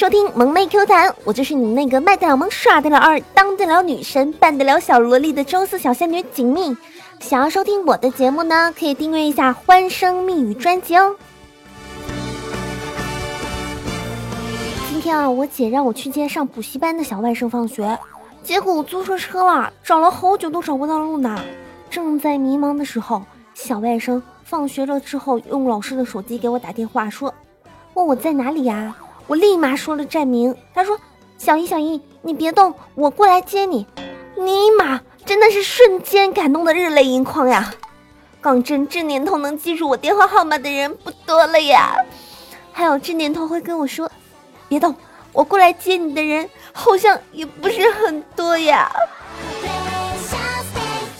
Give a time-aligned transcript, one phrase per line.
[0.00, 6.74] 收听萌妹 Q 弹，我就是你们那个卖得了萌、耍得了二、当得了女神、扮得了小萝莉的周四小仙女锦觅。
[7.20, 11.14] 想要收听我的节目呢，可以订阅一下《欢声蜜语》专辑哦。
[14.88, 17.98] 今天啊，我姐让我去接上补习班的小外甥放学，
[18.42, 21.38] 结果我坐错车了，找了好久都找不到路呢。
[21.90, 23.20] 正在迷茫的时候，
[23.52, 27.34] 小外甥放学了之后，用老师的手机给我打电话说，
[27.92, 28.96] 问我在哪里呀？
[29.30, 30.98] 我立马说了站名，他说
[31.38, 33.86] ：“小姨，小姨，你别动，我过来接你。”
[34.34, 37.72] 尼玛，真的是瞬间感动的热泪盈眶呀！
[38.42, 41.94] 讲真，这年头能记住我电话号码的人不多了呀。
[42.72, 44.10] 还有这年头会跟我说
[44.66, 44.92] “别动，
[45.32, 48.90] 我过来接你”的人，好像也不是很多呀。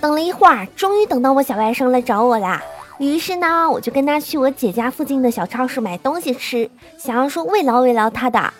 [0.00, 2.60] 等了一会儿，终于等到我小外甥来找我啦。
[3.02, 8.54] 于是呢，我就跟他去我姐家附近的小超市买东西吃，想要说慰劳慰劳他的。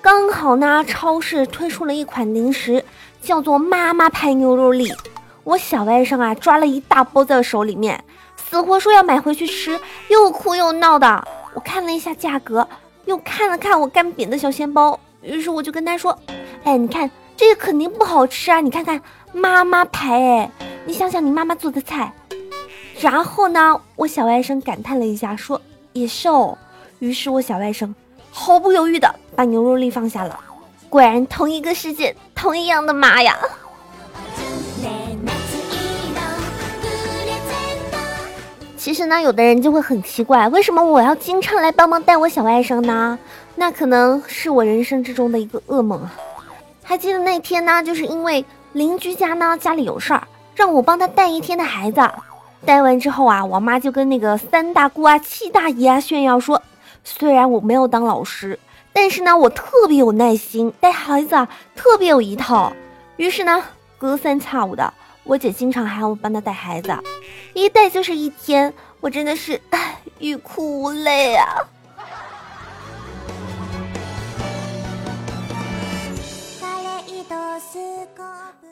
[0.00, 2.82] 刚好呢，超市推出了一款零食，
[3.20, 4.90] 叫做妈妈牌牛肉粒。
[5.44, 8.02] 我小外甥啊，抓了一大包在手里面，
[8.34, 11.28] 死活说要买回去吃，又哭又闹的。
[11.52, 12.66] 我看了一下价格，
[13.04, 16.18] 又看了看我干瘪的小钱包，于是我就跟他说
[16.64, 18.98] ：“哎，你看这个肯定不好吃啊，你看看
[19.34, 20.50] 妈妈牌，哎，
[20.86, 22.10] 你想想你妈妈做的菜。”
[23.02, 25.60] 然后呢，我小外甥感叹了一下，说
[25.92, 26.56] ：“也是哦。”
[27.00, 27.92] 于是，我小外甥
[28.30, 30.38] 毫不犹豫的把牛肉粒放下了。
[30.88, 33.36] 果然，同一个世界，同一样的妈呀！
[38.76, 43.18] 其实呢，有的人就会很奇怪，为什么我要经常来帮忙带我小外甥呢？
[43.56, 46.14] 那可能是我人生之中的一个噩梦啊！
[46.84, 52.00] 还记得那天呢，就是因为邻居家呢家里有事儿，让我帮他带一天的孩子。
[52.64, 56.62] 带完之后啊，我妈就跟那个三大姑啊、七大姨啊炫耀说
[57.02, 58.58] ：“虽然我没有当老师，
[58.92, 62.72] 但是呢，我特别有耐心，带孩子啊特别有一套。”
[63.18, 63.62] 于是呢，
[63.98, 66.96] 隔三差五的，我姐经常喊我帮她带孩子，
[67.52, 71.46] 一带就是一天，我真的是唉，欲哭无泪啊。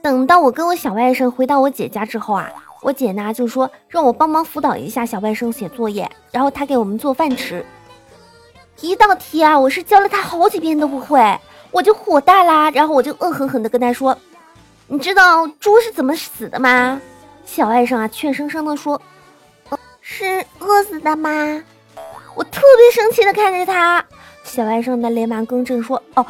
[0.01, 2.51] 等到我跟我小外甥回到我姐家之后啊。
[2.83, 7.65] 我姐呢就说让我帮忙辅导一下小外甥写作业，然后她给我们做饭吃。
[8.81, 11.39] 一道题啊，我是教了他好几遍都不会，
[11.71, 14.17] 我就火大啦，然后我就恶狠狠地跟他说
[14.89, 16.99] ：“你知道猪是怎么死的吗？”
[17.45, 19.01] 小外甥啊怯生生地说
[20.01, 21.63] ：“是饿死的吗？”
[22.35, 24.03] 我特别生气地看着他，
[24.45, 26.25] 小外甥的连忙更正说：“哦，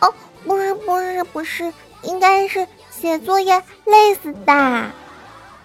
[0.00, 0.12] 哦，
[0.44, 1.72] 不是，不是，不是，
[2.02, 4.90] 应该是写作业累死的。”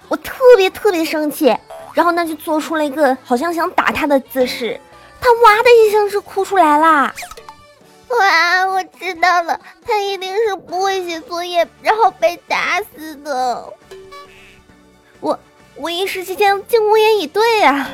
[0.10, 1.56] 我特别特别生气，
[1.94, 4.80] 然后呢就做出了一个好像想打他的姿势，
[5.22, 7.14] 他哇的一声是哭出来啦！
[8.10, 13.72] 哇，我知道了，他一定是不会写作业，然后被打死的。
[15.20, 15.40] 我
[15.76, 17.88] 我一时之间竟无言以对啊！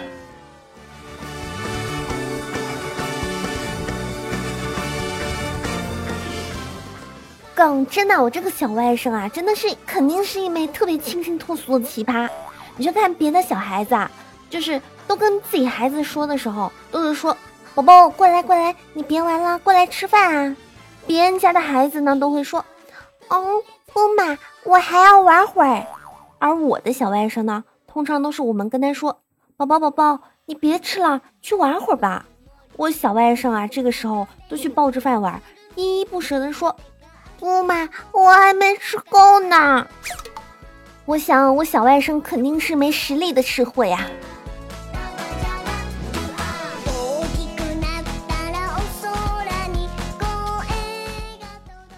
[7.55, 12.29] 讲真的，我这个小外甥啊，真的是肯定是一枚特别清新脱俗的奇葩。
[12.75, 14.11] 你就看别的小孩子啊，
[14.49, 17.35] 就是都跟自己孩子说的时候，都是说
[17.73, 20.55] ：“宝宝过来过来，你别玩了，过来吃饭啊。”
[21.07, 22.65] 别人家的孩子呢，都会说
[23.29, 23.61] ：“哦，
[23.93, 25.85] 不嘛，我还要玩会儿。”
[26.39, 29.21] 而我的小外甥呢，通常都是我们跟他说
[29.55, 32.25] ：“宝宝宝宝，你别吃了，去玩会儿吧。”
[32.75, 35.41] 我小外甥啊，这个时候都去抱着饭玩，
[35.75, 36.75] 依依不舍的说。
[37.45, 39.85] 不嘛，我还没吃够呢。
[41.05, 44.07] 我想，我小外甥肯定是没实力的吃货呀。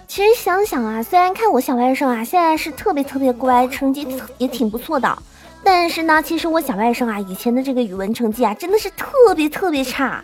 [0.05, 5.17] 其实想想啊，虽然看我小外甥啊，现在是特别特别乖，成绩也挺不错的，
[5.63, 10.21] 但是呢，其实我小外甥啊，以前的这个语文成绩啊，真的是特别特别差，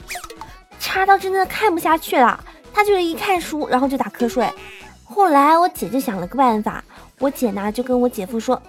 [0.81, 2.37] 差到真的看不下去了。
[2.73, 4.51] 他就是一看书，然后就打瞌睡。
[5.13, 6.83] 后来我姐就想了个办法，
[7.19, 8.59] 我姐呢就跟我姐夫说：“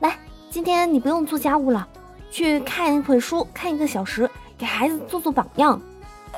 [0.00, 0.14] 来，
[0.50, 1.88] 今天你不用做家务了，
[2.30, 5.80] 去看一会书，看一个小时，给孩子做做榜样。”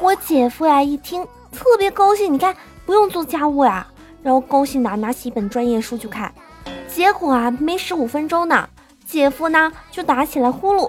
[0.01, 2.55] 我姐夫呀一听特别高兴，你看
[2.87, 3.85] 不用做家务呀，
[4.23, 6.33] 然后高兴的拿起一本专业书去看。
[6.87, 8.69] 结果啊没十五分钟呢，
[9.05, 10.89] 姐夫呢就打起来呼噜。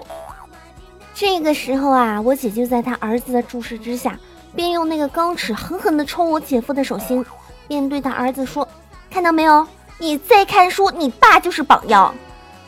[1.12, 4.16] 这个时候啊，我姐就在他儿子的注视之下，
[4.54, 7.26] 便用那个钢尺狠狠地抽我姐夫的手心。
[7.68, 8.66] 便对他儿子说
[9.10, 9.66] ：“看到没有？
[9.98, 12.14] 你再看书，你爸就是榜样。”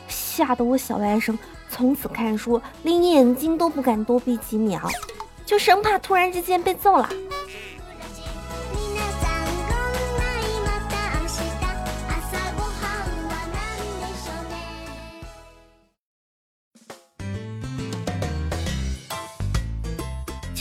[0.07, 1.37] 吓得我小外甥
[1.69, 4.79] 从此看书连眼睛都不敢多闭几秒，
[5.45, 7.09] 就生怕突然之间被揍了。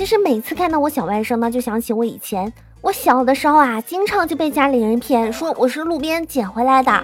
[0.07, 7.03] 实每次看到我小外甥呢，就想起我以前，我小的时候啊，经常就被家里人骗，说我是路边捡回来的。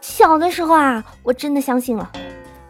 [0.00, 2.10] 小的时候啊，我真的相信了。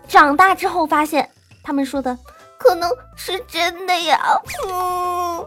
[0.09, 1.29] 长大之后发现，
[1.63, 2.17] 他们说的
[2.57, 4.19] 可能是真的呀。
[4.69, 5.47] 嗯，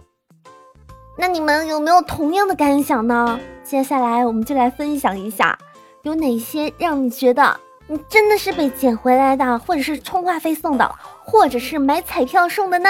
[1.18, 3.40] 那你们有没有同样的感想呢？
[3.63, 5.57] 接下来我们就来分享一下，
[6.04, 12.90] 有哪些让你觉得你真的是被捡回来的，或者是充话费送的，或者是买彩票送的呢？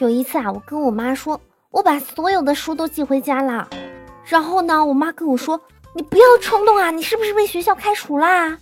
[0.00, 3.68] 有一次啊，我跟我妈说，我把所有的书都寄回家了。
[4.24, 5.60] 然后呢，我妈跟我说
[5.94, 8.58] ：“你不要冲动啊，你是不是被学校开除啦？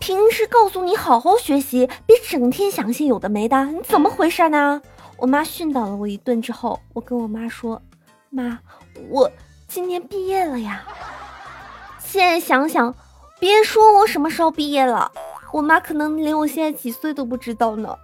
[0.00, 4.82] 平时告诉你好好学习，别整天想些有的没的，你怎么回事呢？”
[5.16, 7.80] 我妈训导了我一顿之后，我跟我妈说
[8.28, 8.58] ：“妈，
[9.08, 9.30] 我
[9.68, 10.82] 今年毕业了呀。”
[12.02, 12.92] 现在想想，
[13.38, 15.12] 别说我什么时候毕业了，
[15.52, 17.96] 我妈可能连我现在几岁都不知道呢。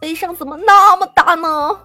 [0.00, 1.78] 悲伤怎么那么大呢？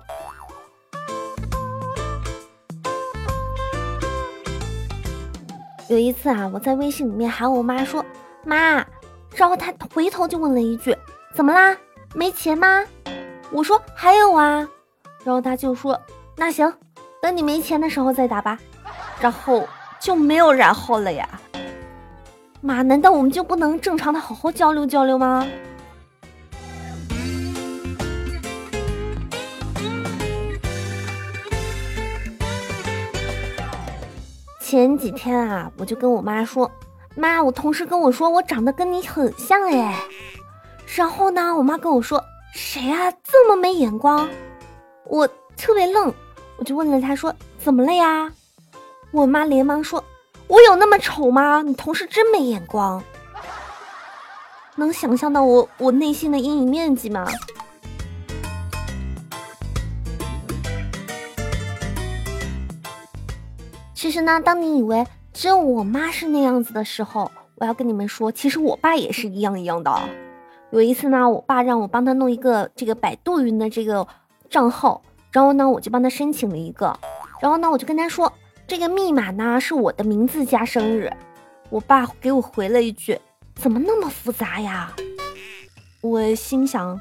[5.90, 8.04] 有一次啊，我在微信里面喊我妈说
[8.46, 8.76] “妈”，
[9.36, 10.96] 然后她回头就问了一句
[11.36, 11.76] ：“怎么啦？
[12.14, 12.84] 没钱吗？”
[13.52, 14.68] 我说：“还有啊。”
[15.26, 16.00] 然后她就说
[16.38, 16.74] ：“那行，
[17.22, 18.58] 等你没钱的时候再打吧。”
[19.20, 19.68] 然后
[20.00, 21.28] 就没有然后了呀。
[22.62, 25.46] 妈，难道我们就不能正常的好好交流交流吗？
[34.68, 36.70] 前几天啊，我就跟我妈说
[37.16, 39.96] ：“妈，我同事跟我说我长得跟你很像哎。”
[40.98, 42.20] 然后呢，我妈跟我说
[42.52, 44.28] ：“谁啊，这么没眼光？”
[45.06, 46.12] 我特别愣，
[46.58, 47.32] 我就问了她说
[47.64, 48.34] ：“怎么了呀？”
[49.14, 50.04] 我妈连忙说
[50.50, 51.62] ：“我有那么丑吗？
[51.62, 53.04] 你同事真没眼光。”
[54.74, 57.28] 能想象到我我内心的阴影面积吗？
[64.06, 65.04] 其实呢，当你以为
[65.34, 69.92] 只有我妈是那样子的时候，我要跟你们说，其实我爸也是一样一样的。
[70.70, 74.08] 有一次呢，我爸让我帮他弄一个这个百度云的这个
[74.48, 76.96] 账号，然后呢，我就帮他申请了一个，
[77.42, 78.32] 然后呢，我就跟他说，
[78.68, 81.12] 这个密码呢是我的名字加生日。
[81.72, 83.20] 我爸给我回了一句，
[83.56, 84.94] 怎么那么复杂呀？
[86.02, 86.96] 我心想，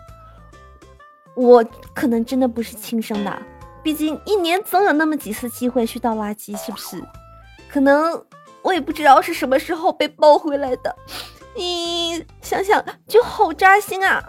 [1.36, 1.62] 我
[1.94, 3.42] 可能真的不是亲生的。
[3.84, 7.04] 毕竟一年总有那么几次机会去倒垃圾，是不是？
[7.70, 8.24] 可能
[8.62, 10.96] 我也不知道是什么时候被抱回来的，
[11.54, 14.24] 你想想就好扎心啊！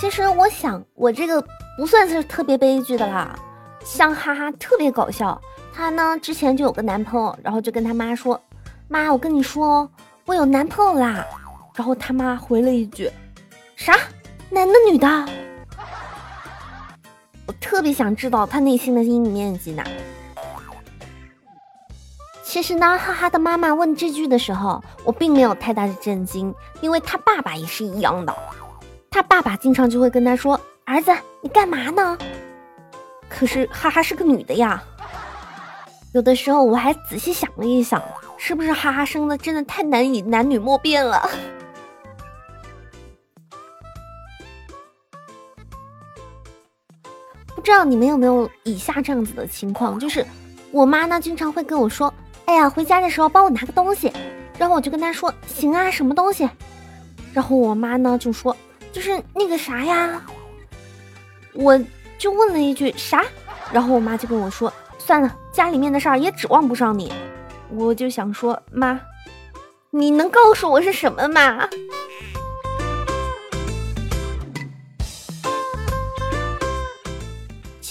[0.00, 1.40] 其实我想，我这个
[1.76, 3.38] 不算是特别悲剧的啦，
[3.84, 5.40] 像哈哈特别搞笑。
[5.72, 8.40] 她呢之前就有个男朋友，然后就跟他妈说
[8.88, 9.88] ：“妈，我跟你说，
[10.26, 11.24] 我有男朋友啦。”
[11.76, 13.08] 然后他妈回了一句。
[13.78, 13.94] 啥？
[14.50, 15.06] 男的女的？
[17.46, 19.84] 我特别想知道他内心的阴影面积呢。
[22.42, 28.36] 其实呢，哈哈的妈妈问这句的时候，我并没有太大的震惊，因为他爸爸也是一样的。
[29.12, 32.18] 他爸爸经常就会跟他说：“儿子，你干嘛呢？”
[33.30, 34.82] 可是哈哈是个女的呀。
[36.14, 38.02] 有的时候我还仔细想了一想，
[38.36, 41.30] 是不是哈哈生的真的太难以男女莫辨了？
[47.68, 50.24] 不知道你们有没有以下这样子的情况，就是
[50.70, 52.12] 我妈呢经常会跟我说
[52.46, 54.10] ：“哎呀，回家的时候帮我拿个东西。”
[54.58, 56.48] 然后我就跟她说：“行啊，什么东西？”
[57.34, 58.56] 然后我妈呢就说
[58.90, 60.22] ：“就是那个啥呀。”
[61.52, 61.78] 我
[62.16, 63.22] 就问了一句：“啥？”
[63.70, 67.12] 然后我妈就跟我说：“算了，家里面的事儿也指望不上你。”
[67.68, 68.98] 我就想说：“妈，
[69.90, 71.68] 你能告诉我是什么吗？”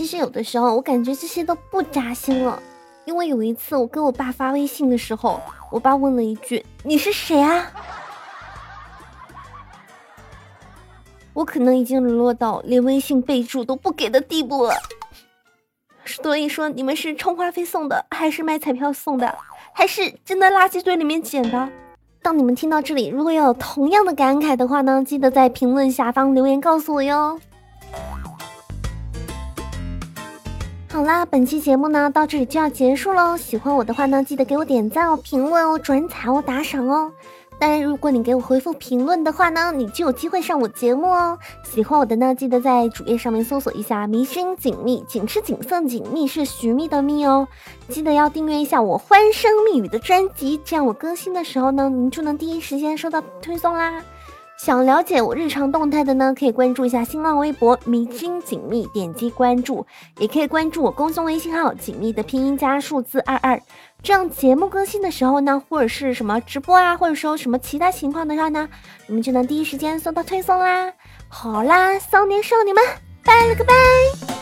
[0.07, 2.59] 实有的时候，我感觉这些都不扎心了，
[3.05, 7.71] 因为有一次我跟我爸发微信的时候，我爸问了一句：“你是谁啊？”
[11.33, 14.73] 我可能已经沦落到连微信备注都不给的地步了。
[16.03, 19.37] 所以说，你们是充话费送的，还是买彩票送的，
[19.73, 21.69] 还是真的垃圾堆里面捡的？
[22.23, 27.39] 当你们听到这里，如果有同样的感慨的话呢，记得在评论下方留言告诉我哟。
[30.97, 33.37] 好啦，本期节目呢到这里就要结束喽。
[33.37, 37.11] 喜欢我的话呢，记得给我点赞哦、评论哦、转采哦、打赏哦。
[37.59, 41.37] 当然，如果你给我回复评论的话呢，你就有机会上我节目哦。
[41.63, 47.47] 喜欢我的呢，记得在主页上面搜索一下“迷声锦觅”，锦是锦色锦，觅是寻觅的觅哦。
[47.89, 54.01] 记得要订阅一下我欢声蜜语的专辑，这样我更新的时候呢，您就能第一时间收到推送啦。
[54.57, 59.85] 想了解我日常动态的呢，可以关注一下新浪微博“迷津锦觅”，点击关注，
[60.17, 63.61] 也可以关注我公众微信号“锦觅”的拼音加数字二二。
[64.01, 68.67] 这样节目更新的时候呢，或者是什么直播啊，或者说什么其他情况的话呢，
[69.05, 70.91] 你们就能第一时间收到推送啦。
[71.29, 72.83] 好啦，骚年少女们，
[73.23, 74.36] 拜了个拜。